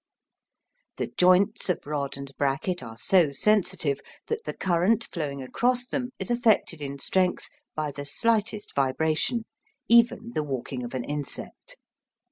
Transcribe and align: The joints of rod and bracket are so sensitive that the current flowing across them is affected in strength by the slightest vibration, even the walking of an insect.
The 0.97 1.11
joints 1.15 1.69
of 1.69 1.85
rod 1.85 2.17
and 2.17 2.35
bracket 2.35 2.81
are 2.81 2.97
so 2.97 3.29
sensitive 3.29 3.99
that 4.29 4.45
the 4.45 4.53
current 4.55 5.03
flowing 5.03 5.43
across 5.43 5.85
them 5.85 6.09
is 6.17 6.31
affected 6.31 6.81
in 6.81 6.97
strength 6.97 7.47
by 7.75 7.91
the 7.91 8.05
slightest 8.05 8.73
vibration, 8.73 9.45
even 9.87 10.31
the 10.33 10.41
walking 10.41 10.83
of 10.83 10.95
an 10.95 11.03
insect. 11.03 11.77